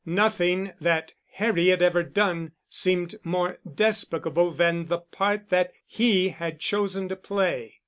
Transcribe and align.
Nothing 0.03 0.71
that 0.81 1.13
Harry 1.33 1.67
had 1.67 1.83
ever 1.83 2.01
done 2.01 2.53
seemed 2.67 3.17
more 3.23 3.59
despicable 3.75 4.49
than 4.49 4.87
the 4.87 4.97
part 4.97 5.49
that 5.49 5.73
he 5.85 6.29
had 6.29 6.59
chosen 6.59 7.07
to 7.09 7.15
play. 7.15 7.75